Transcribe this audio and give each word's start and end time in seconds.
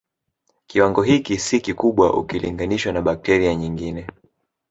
Kiwango 0.67 1.03
hiki 1.03 1.37
si 1.39 1.59
kikubwa 1.61 2.13
ukilinganishwa 2.13 2.93
na 2.93 3.01
bakteria 3.01 3.55
nyingine 3.55 4.07